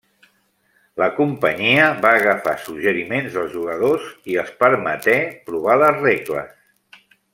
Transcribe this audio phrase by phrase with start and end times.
[1.01, 5.19] La companyia va agafar suggeriments dels jugadors i els permeté
[5.51, 7.07] provar les regles.